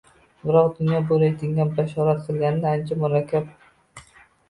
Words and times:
Biroq, 0.45 0.71
dunyo 0.77 1.01
bu 1.11 1.19
reytinglar 1.25 1.71
bashorat 1.81 2.27
qilganidan 2.33 2.81
ancha 2.83 3.01
murakkab 3.07 3.57